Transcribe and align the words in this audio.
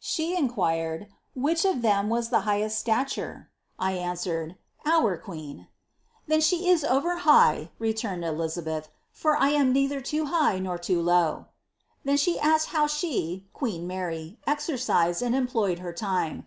She 0.00 0.36
inquired 0.36 1.06
"'which 1.36 1.64
of 1.64 1.80
them 1.80 2.08
was 2.08 2.32
ihe 2.32 2.42
highest 2.42 2.84
Htalure.' 2.84 3.46
I 3.78 3.92
BRMwered 3.92 4.48
^ 4.48 4.56
our 4.84 5.16
queen.' 5.16 5.58
'■ 6.26 6.26
Then 6.26 6.40
she 6.40 6.68
is 6.68 6.82
over 6.82 7.18
high,' 7.18 7.70
relumed 7.80 8.24
Elizabei 8.24 8.86
I' 8.86 8.88
for 9.12 9.36
I 9.36 9.50
am 9.50 9.72
neither 9.72 10.02
loo 10.12 10.24
high 10.24 10.58
nor 10.58 10.80
loo 10.88 11.00
low.' 11.00 11.46
Then 12.02 12.18
ihe 12.26 12.38
asked 12.42 12.70
how 12.70 12.88
ri 13.04 13.46
(queen 13.52 13.86
Mary) 13.86 14.40
exercised 14.48 15.22
and 15.22 15.32
employed 15.32 15.78
her 15.78 15.94
lime. 16.02 16.44